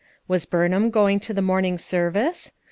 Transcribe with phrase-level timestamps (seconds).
[0.27, 2.53] Was Buriiham going to the morning service?